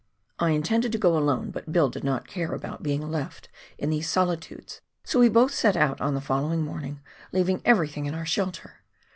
[0.39, 4.09] I intended to go alone, but Bill did not care about being left in these
[4.09, 8.79] solitudes, so we both set out on the following morning, leaving everything in our shelter.